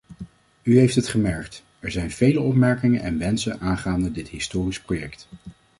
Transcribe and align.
U 0.63 0.77
heeft 0.79 0.95
het 0.95 1.07
gemerkt: 1.07 1.63
er 1.79 1.91
zijn 1.91 2.11
vele 2.11 2.41
opmerkingen 2.41 3.01
en 3.01 3.17
wensen 3.17 3.59
aangaande 3.59 4.11
dit 4.11 4.27
historisch 4.29 4.81
project. 4.81 5.27